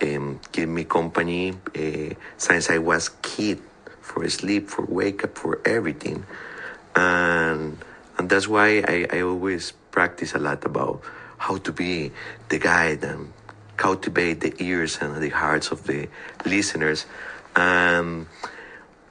um, 0.02 0.40
give 0.50 0.68
me 0.68 0.82
company 0.84 1.54
uh, 1.76 2.14
since 2.38 2.70
I 2.70 2.78
was 2.78 3.10
kid 3.22 3.62
for 4.00 4.28
sleep, 4.28 4.68
for 4.68 4.84
wake 4.84 5.22
up, 5.22 5.38
for 5.38 5.60
everything, 5.64 6.24
and 6.94 7.78
and 8.18 8.28
that's 8.28 8.48
why 8.48 8.82
I, 8.86 9.06
I 9.12 9.20
always 9.22 9.72
practice 9.90 10.34
a 10.34 10.38
lot 10.38 10.64
about 10.64 11.02
how 11.38 11.58
to 11.58 11.72
be 11.72 12.12
the 12.48 12.58
guide 12.58 13.04
and 13.04 13.32
cultivate 13.76 14.40
the 14.40 14.54
ears 14.58 14.98
and 15.00 15.20
the 15.22 15.28
hearts 15.28 15.70
of 15.70 15.86
the 15.86 16.08
listeners. 16.44 17.06
And 17.54 18.26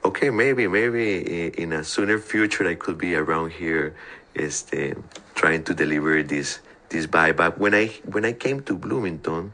okay, 0.04 0.30
maybe, 0.30 0.66
maybe 0.66 1.46
in 1.48 1.72
a 1.72 1.84
sooner 1.84 2.18
future 2.18 2.66
I 2.66 2.74
could 2.74 2.98
be 2.98 3.14
around 3.14 3.52
here 3.52 3.94
is 4.34 4.66
este, 4.72 4.96
trying 5.34 5.64
to 5.64 5.74
deliver 5.74 6.22
this 6.22 6.60
this 6.88 7.06
vibe. 7.06 7.36
But 7.36 7.58
when 7.58 7.74
I 7.74 7.86
when 8.04 8.24
I 8.24 8.32
came 8.32 8.62
to 8.62 8.74
Bloomington, 8.74 9.52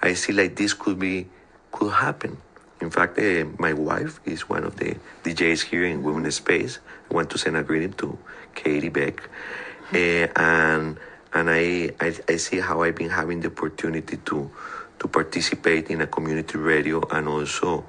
I 0.00 0.14
see 0.14 0.32
like 0.32 0.56
this 0.56 0.72
could 0.72 0.98
be 0.98 1.28
could 1.72 1.92
happen. 1.92 2.38
In 2.80 2.90
fact, 2.90 3.18
uh, 3.18 3.44
my 3.58 3.74
wife 3.74 4.20
is 4.24 4.48
one 4.48 4.64
of 4.64 4.76
the 4.76 4.96
DJs 5.22 5.64
here 5.64 5.84
in 5.84 6.02
Women's 6.02 6.36
Space. 6.36 6.78
I 7.10 7.14
want 7.14 7.28
to 7.30 7.38
send 7.38 7.56
a 7.56 7.62
greeting 7.62 7.92
to 7.94 8.18
Katie 8.54 8.88
Beck, 8.88 9.28
uh, 9.92 10.28
and 10.36 10.96
and 11.34 11.50
I, 11.50 11.90
I 12.00 12.14
I 12.26 12.36
see 12.36 12.58
how 12.58 12.82
I've 12.82 12.96
been 12.96 13.10
having 13.10 13.40
the 13.40 13.48
opportunity 13.48 14.16
to 14.16 14.50
to 14.98 15.08
participate 15.08 15.90
in 15.90 16.00
a 16.00 16.06
community 16.06 16.56
radio 16.56 17.02
and 17.10 17.28
also 17.28 17.84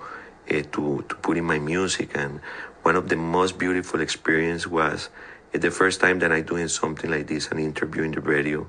uh, 0.49 0.61
to 0.73 1.05
to 1.07 1.15
put 1.21 1.37
in 1.37 1.45
my 1.45 1.59
music. 1.59 2.11
And 2.15 2.41
one 2.83 2.97
of 2.97 3.07
the 3.07 3.15
most 3.15 3.57
beautiful 3.57 4.01
experience 4.01 4.67
was 4.67 5.07
uh, 5.55 5.57
the 5.57 5.71
first 5.71 6.01
time 6.01 6.19
that 6.19 6.33
I 6.33 6.41
doing 6.41 6.67
something 6.67 7.09
like 7.09 7.27
this, 7.27 7.47
an 7.47 7.59
interview 7.59 8.03
in 8.03 8.11
the 8.11 8.21
radio, 8.21 8.67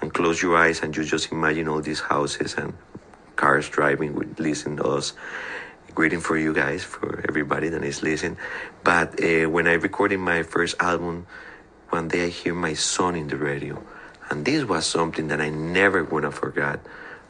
and 0.00 0.14
close 0.14 0.40
your 0.40 0.56
eyes 0.56 0.82
and 0.82 0.96
you 0.96 1.02
just 1.02 1.32
imagine 1.32 1.66
all 1.68 1.80
these 1.80 2.00
houses 2.00 2.54
and 2.54 2.74
cars 3.38 3.68
driving 3.68 4.14
with 4.14 4.38
listen 4.38 4.76
to 4.76 4.84
us. 4.84 5.14
Greeting 5.94 6.20
for 6.20 6.36
you 6.36 6.52
guys, 6.52 6.84
for 6.84 7.24
everybody 7.26 7.70
that 7.70 7.82
is 7.82 8.02
listening. 8.02 8.36
But 8.84 9.22
uh, 9.22 9.48
when 9.48 9.66
I 9.66 9.74
recorded 9.74 10.18
my 10.18 10.42
first 10.42 10.74
album, 10.80 11.26
one 11.90 12.08
day 12.08 12.26
I 12.26 12.28
hear 12.28 12.54
my 12.54 12.74
son 12.74 13.14
in 13.16 13.28
the 13.28 13.36
radio, 13.36 13.82
and 14.28 14.44
this 14.44 14.64
was 14.64 14.84
something 14.86 15.28
that 15.28 15.40
I 15.40 15.48
never 15.48 16.02
gonna 16.02 16.30
forget, 16.30 16.78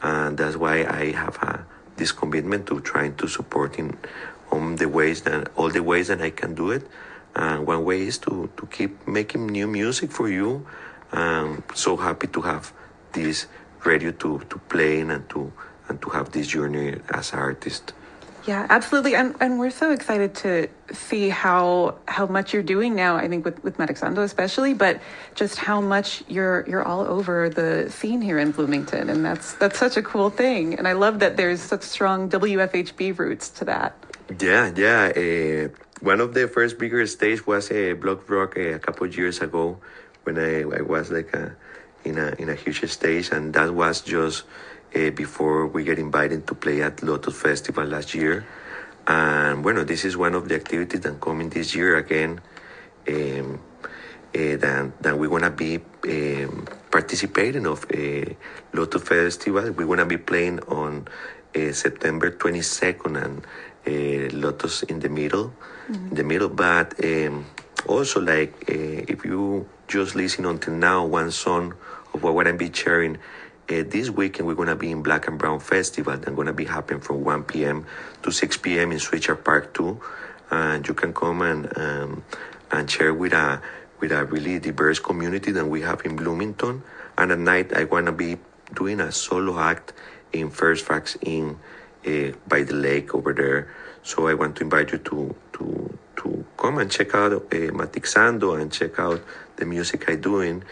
and 0.01 0.37
that's 0.37 0.57
why 0.57 0.83
I 0.83 1.11
have 1.11 1.37
a, 1.37 1.65
this 1.95 2.11
commitment 2.11 2.67
to 2.67 2.81
trying 2.81 3.15
to 3.15 3.27
support 3.27 3.75
him 3.77 3.97
on 4.51 4.75
the 4.75 4.89
ways 4.89 5.21
that 5.21 5.49
all 5.55 5.69
the 5.69 5.83
ways 5.83 6.07
that 6.09 6.21
I 6.21 6.31
can 6.31 6.53
do 6.53 6.71
it. 6.71 6.83
And 7.35 7.65
one 7.65 7.85
way 7.85 8.01
is 8.01 8.17
to 8.25 8.49
to 8.57 8.65
keep 8.67 9.07
making 9.07 9.47
new 9.47 9.67
music 9.67 10.11
for 10.11 10.27
you. 10.27 10.67
I'm 11.11 11.63
so 11.73 11.95
happy 11.95 12.27
to 12.27 12.41
have 12.41 12.73
this 13.13 13.47
radio 13.85 14.11
to 14.11 14.39
to 14.51 14.57
play 14.67 14.99
in 14.99 15.09
and 15.11 15.29
to 15.29 15.53
and 15.89 16.01
to 16.01 16.09
have 16.09 16.31
this 16.31 16.47
journey 16.47 16.95
as 17.09 17.33
an 17.33 17.39
artist. 17.39 17.93
Yeah, 18.47 18.65
absolutely, 18.69 19.15
and 19.15 19.35
and 19.41 19.59
we're 19.59 19.69
so 19.69 19.91
excited 19.91 20.33
to 20.35 20.69
see 20.91 21.29
how 21.29 21.95
how 22.07 22.25
much 22.25 22.53
you're 22.53 22.63
doing 22.63 22.95
now. 22.95 23.17
I 23.17 23.27
think 23.27 23.43
with 23.43 23.61
with 23.63 23.77
Matixando 23.77 24.23
especially, 24.23 24.73
but 24.73 25.01
just 25.35 25.57
how 25.57 25.81
much 25.81 26.23
you're 26.27 26.65
you're 26.67 26.83
all 26.83 27.01
over 27.01 27.49
the 27.49 27.91
scene 27.91 28.21
here 28.21 28.39
in 28.39 28.51
Bloomington, 28.51 29.09
and 29.09 29.25
that's 29.25 29.53
that's 29.53 29.77
such 29.77 29.97
a 29.97 30.01
cool 30.01 30.29
thing. 30.29 30.79
And 30.79 30.87
I 30.87 30.93
love 30.93 31.19
that 31.19 31.35
there's 31.35 31.61
such 31.61 31.83
strong 31.83 32.29
WFHB 32.29 33.19
roots 33.19 33.49
to 33.59 33.65
that. 33.65 33.93
Yeah, 34.39 34.71
yeah. 34.75 35.11
Uh, 35.13 35.69
one 36.01 36.21
of 36.21 36.33
the 36.33 36.47
first 36.47 36.79
bigger 36.79 37.05
stages 37.07 37.45
was 37.45 37.69
a 37.71 37.91
uh, 37.91 37.95
Block 37.95 38.29
Rock 38.29 38.57
uh, 38.57 38.61
a 38.61 38.79
couple 38.79 39.05
of 39.05 39.17
years 39.17 39.41
ago, 39.41 39.77
when 40.23 40.39
I, 40.39 40.61
I 40.61 40.81
was 40.81 41.11
like 41.11 41.33
a, 41.33 41.55
in 42.05 42.17
a 42.17 42.33
in 42.39 42.49
a 42.49 42.55
huge 42.55 42.89
stage, 42.89 43.31
and 43.31 43.53
that 43.53 43.73
was 43.73 44.01
just 44.01 44.43
uh, 44.95 45.09
before 45.11 45.67
we 45.67 45.83
get 45.83 45.99
invited 45.99 46.47
to 46.47 46.55
play 46.55 46.81
at 46.81 47.01
Lotus 47.03 47.39
Festival 47.39 47.85
last 47.85 48.13
year. 48.13 48.45
And 49.07 49.63
bueno, 49.63 49.83
this 49.83 50.05
is 50.05 50.15
one 50.15 50.35
of 50.35 50.47
the 50.49 50.55
activities 50.55 51.01
that 51.01 51.19
coming 51.19 51.49
this 51.49 51.75
year 51.75 51.97
again. 51.97 52.41
Um, 53.07 53.59
uh, 54.35 54.57
that, 54.57 54.91
that 55.01 55.17
we're 55.17 55.29
gonna 55.29 55.49
be 55.49 55.79
um, 56.07 56.67
participating 56.91 57.65
of 57.65 57.85
a 57.91 58.37
Lotus 58.73 59.01
Festival. 59.01 59.71
We're 59.71 59.87
gonna 59.87 60.05
be 60.05 60.17
playing 60.17 60.59
on 60.67 61.07
uh, 61.55 61.71
September 61.71 62.29
22nd 62.29 63.17
and 63.17 63.45
uh, 63.87 64.37
Lotus 64.37 64.83
in 64.83 64.99
the 64.99 65.09
middle, 65.09 65.51
mm-hmm. 65.89 66.09
in 66.09 66.15
the 66.15 66.23
middle. 66.23 66.49
But 66.49 66.93
um, 67.03 67.45
also, 67.87 68.21
like 68.21 68.53
uh, 68.69 69.09
if 69.09 69.25
you 69.25 69.67
just 69.87 70.15
listen 70.15 70.45
until 70.45 70.75
now, 70.75 71.05
one 71.05 71.31
song 71.31 71.73
of 72.13 72.21
what 72.21 72.47
I'm 72.47 72.57
be 72.57 72.71
sharing 72.71 73.17
uh, 73.71 73.83
this 73.87 74.09
weekend 74.09 74.47
we're 74.47 74.65
to 74.65 74.75
be 74.75 74.91
in 74.91 75.03
Black 75.03 75.27
and 75.27 75.37
Brown 75.37 75.59
Festival. 75.59 76.17
That's 76.17 76.35
to 76.35 76.53
be 76.53 76.65
happening 76.65 77.01
from 77.01 77.23
1 77.23 77.43
p.m. 77.43 77.85
to 78.23 78.31
6 78.31 78.57
p.m. 78.57 78.91
in 78.91 78.97
Switchyard 78.97 79.43
Park 79.43 79.73
2. 79.73 80.01
And 80.51 80.87
you 80.87 80.93
can 80.93 81.13
come 81.13 81.41
and 81.41 81.77
um, 81.77 82.23
and 82.71 82.89
share 82.89 83.13
with 83.13 83.33
a 83.33 83.61
with 83.99 84.11
a 84.11 84.25
really 84.25 84.59
diverse 84.59 84.99
community 84.99 85.51
that 85.51 85.65
we 85.65 85.81
have 85.81 86.03
in 86.05 86.15
Bloomington. 86.15 86.83
And 87.17 87.31
at 87.31 87.39
night 87.39 87.73
I 87.73 87.83
want 87.83 88.07
to 88.07 88.11
be 88.11 88.37
doing 88.73 88.99
a 88.99 89.11
solo 89.11 89.59
act 89.59 89.93
in 90.33 90.49
Fairfax 90.49 91.17
Inn 91.21 91.59
uh, 92.07 92.31
by 92.47 92.63
the 92.63 92.73
lake 92.73 93.13
over 93.13 93.33
there. 93.33 93.73
So 94.01 94.27
I 94.27 94.33
want 94.33 94.55
to 94.57 94.63
invite 94.63 94.91
you 94.91 94.97
to 94.97 95.35
to 95.53 95.97
to 96.17 96.45
come 96.57 96.79
and 96.79 96.89
check 96.89 97.13
out 97.13 97.33
uh, 97.33 97.37
Matixando 97.77 98.59
and 98.59 98.71
check 98.71 98.97
out 98.99 99.21
the 99.57 99.65
music 99.65 100.05
I'm 100.09 100.21
doing. 100.21 100.63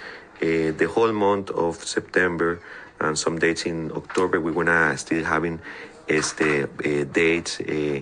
Uh, 0.41 0.71
the 0.71 0.87
whole 0.87 1.11
month 1.13 1.49
of 1.49 1.83
September 1.83 2.59
and 2.99 3.17
some 3.17 3.39
dates 3.39 3.65
in 3.65 3.91
October. 3.91 4.39
We're 4.39 4.53
gonna 4.53 4.95
still 4.97 5.23
having 5.23 5.59
este 6.07 6.41
uh, 6.41 6.67
dates. 7.11 7.59
Uh, 7.59 8.01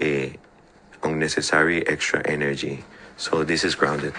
uh, 0.00 0.28
unnecessary 1.02 1.86
extra 1.86 2.26
energy. 2.26 2.84
So 3.16 3.44
this 3.44 3.64
is 3.64 3.74
Grounded. 3.74 4.14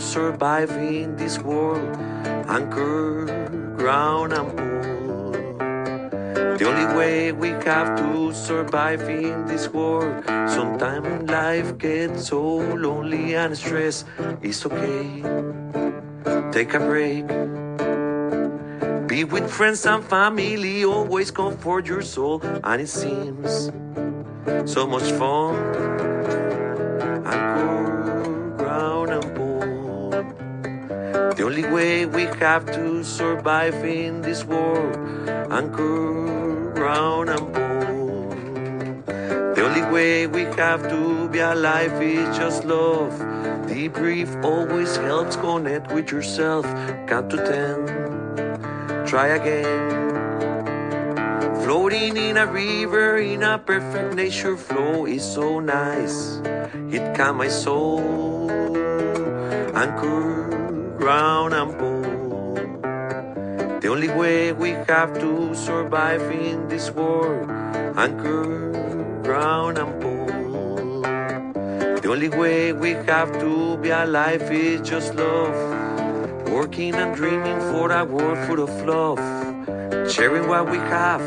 Survive 0.00 0.70
in 0.70 1.16
this 1.16 1.38
world, 1.38 1.96
anchor, 2.48 3.26
ground, 3.76 4.32
and 4.32 4.56
pull. 4.56 5.32
The 6.58 6.66
only 6.66 6.96
way 6.96 7.32
we 7.32 7.50
have 7.64 7.96
to 7.98 8.32
survive 8.32 9.02
in 9.08 9.46
this 9.46 9.68
world. 9.68 10.24
Sometimes 10.48 11.30
life 11.30 11.78
gets 11.78 12.28
so 12.28 12.58
lonely 12.58 13.34
and 13.34 13.56
stressed. 13.56 14.06
It's 14.42 14.66
okay. 14.66 15.22
Take 16.52 16.74
a 16.74 16.80
break. 16.80 17.26
Be 19.08 19.24
with 19.24 19.50
friends 19.50 19.86
and 19.86 20.04
family, 20.04 20.84
always 20.84 21.30
comfort 21.30 21.86
your 21.86 22.02
soul, 22.02 22.40
and 22.62 22.80
it 22.82 22.88
seems 22.88 23.70
so 24.64 24.86
much 24.86 25.10
fun. 25.12 26.39
Only 31.42 31.64
way 31.64 32.06
we 32.06 32.24
have 32.40 32.66
to 32.66 33.02
survive 33.04 33.84
in 33.84 34.22
this 34.22 34.44
world. 34.44 34.96
Anchor, 35.50 36.72
ground, 36.74 37.30
and 37.30 37.52
bone. 37.52 39.02
The 39.54 39.62
only 39.64 39.82
way 39.92 40.26
we 40.26 40.42
have 40.56 40.88
to 40.88 41.28
be 41.28 41.38
alive 41.38 42.02
is 42.02 42.36
just 42.36 42.64
love. 42.64 43.12
Deep 43.68 43.94
Debrief 43.94 44.44
always 44.44 44.96
helps 44.96 45.36
connect 45.36 45.92
with 45.92 46.10
yourself. 46.10 46.64
Count 47.06 47.30
to 47.30 47.36
ten. 47.36 49.06
Try 49.06 49.28
again. 49.28 50.00
Floating 51.62 52.16
in 52.16 52.36
a 52.36 52.46
river 52.46 53.18
in 53.18 53.42
a 53.42 53.58
perfect 53.58 54.14
nature 54.14 54.56
flow 54.56 55.06
is 55.06 55.22
so 55.22 55.60
nice. 55.60 56.40
It 56.90 57.14
calms 57.16 57.38
my 57.38 57.48
soul. 57.48 58.50
Anchor, 59.74 60.59
ground 61.00 61.54
and 61.54 61.72
pole. 61.78 62.60
The 63.80 63.88
only 63.88 64.08
way 64.08 64.52
we 64.52 64.72
have 64.86 65.18
to 65.18 65.54
survive 65.54 66.20
in 66.30 66.68
this 66.68 66.90
world. 66.90 67.48
Anchor, 67.96 69.22
ground 69.22 69.78
and 69.78 69.92
pole. 70.02 71.00
The 72.02 72.08
only 72.10 72.28
way 72.28 72.74
we 72.74 72.90
have 73.08 73.32
to 73.40 73.78
be 73.78 73.88
alive 73.88 74.42
is 74.52 74.86
just 74.86 75.14
love. 75.14 75.56
Working 76.52 76.94
and 76.94 77.16
dreaming 77.16 77.60
for 77.72 77.90
a 77.90 78.04
world 78.04 78.38
full 78.46 78.62
of 78.62 78.74
love. 78.84 79.18
Sharing 80.12 80.48
what 80.48 80.70
we 80.70 80.76
have. 80.76 81.22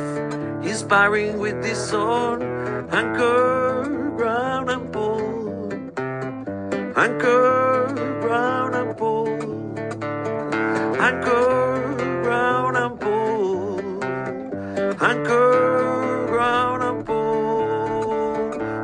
Inspiring 0.64 1.40
with 1.40 1.64
this 1.64 1.90
song. 1.90 2.44
Anchor, 2.92 4.14
ground 4.18 4.70
and 4.70 4.94
pole. 4.94 5.74
Anchor, 6.96 7.90
ground 8.22 8.73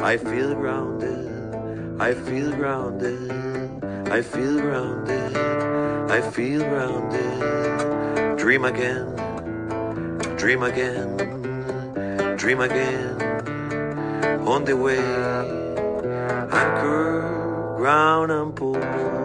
I 0.10 0.17
feel 0.17 0.56
grounded. 0.56 2.02
I 2.02 2.15
feel 2.15 2.52
grounded. 2.52 3.30
I 4.10 4.24
feel 4.24 4.60
grounded. 4.60 5.38
I 6.10 6.19
feel 6.32 6.62
grounded. 6.62 8.39
Dream 8.39 8.65
again. 8.65 9.06
Dream 10.36 10.63
again. 10.63 11.15
Dream 12.38 12.60
again. 12.60 13.22
On 14.48 14.65
the 14.65 14.76
way. 14.76 14.98
Anchor, 16.58 17.76
ground 17.78 18.32
and 18.32 18.56
pole. 18.56 19.18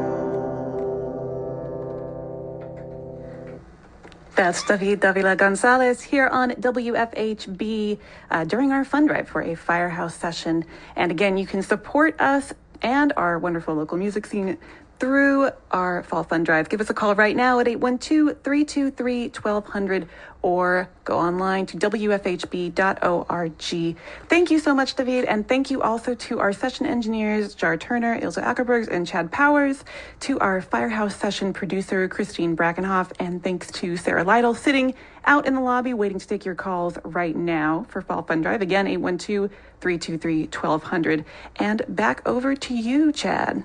That's 4.34 4.64
David 4.64 4.98
Davila 4.98 5.36
Gonzalez 5.36 6.02
here 6.02 6.26
on 6.26 6.50
WFHB 6.50 7.98
uh, 8.32 8.44
during 8.44 8.72
our 8.72 8.84
fund 8.84 9.06
drive 9.06 9.28
for 9.28 9.42
a 9.42 9.54
firehouse 9.54 10.16
session. 10.16 10.64
And 10.96 11.12
again, 11.12 11.36
you 11.36 11.46
can 11.46 11.62
support 11.62 12.20
us 12.20 12.52
and 12.82 13.12
our 13.16 13.38
wonderful 13.38 13.76
local 13.76 13.96
music 13.96 14.26
scene 14.26 14.58
through 15.04 15.50
our 15.70 16.02
fall 16.02 16.24
fund 16.24 16.46
drive. 16.46 16.70
Give 16.70 16.80
us 16.80 16.88
a 16.88 16.94
call 16.94 17.14
right 17.14 17.36
now 17.36 17.60
at 17.60 17.68
812 17.68 18.42
323 18.42 19.28
1200 19.28 20.08
or 20.40 20.88
go 21.04 21.18
online 21.18 21.66
to 21.66 21.76
WFHB.org. 21.76 23.52
Thank 24.28 24.50
you 24.50 24.58
so 24.58 24.74
much, 24.74 24.94
David. 24.94 25.26
And 25.26 25.46
thank 25.46 25.70
you 25.70 25.82
also 25.82 26.14
to 26.14 26.40
our 26.40 26.54
session 26.54 26.86
engineers, 26.86 27.54
Jar 27.54 27.76
Turner, 27.76 28.18
Ilse 28.22 28.38
Ackerbergs, 28.38 28.88
and 28.88 29.06
Chad 29.06 29.30
Powers, 29.30 29.84
to 30.20 30.40
our 30.40 30.62
Firehouse 30.62 31.16
session 31.16 31.52
producer, 31.52 32.08
Christine 32.08 32.56
Brackenhoff, 32.56 33.12
and 33.20 33.44
thanks 33.44 33.70
to 33.72 33.98
Sarah 33.98 34.24
Lytle 34.24 34.54
sitting 34.54 34.94
out 35.26 35.46
in 35.46 35.52
the 35.54 35.60
lobby 35.60 35.92
waiting 35.92 36.18
to 36.18 36.26
take 36.26 36.46
your 36.46 36.54
calls 36.54 36.96
right 37.04 37.36
now 37.36 37.84
for 37.90 38.00
Fall 38.00 38.22
Fund 38.22 38.42
Drive. 38.42 38.62
Again, 38.62 38.86
812 38.86 39.50
323 39.82 40.44
1200. 40.44 41.26
And 41.56 41.82
back 41.90 42.26
over 42.26 42.56
to 42.56 42.74
you, 42.74 43.12
Chad. 43.12 43.64